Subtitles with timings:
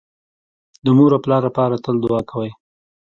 [0.83, 2.49] د مور او پلار لپاره تل دوعا کوئ